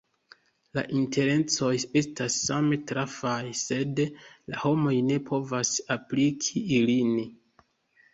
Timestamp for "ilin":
6.79-7.13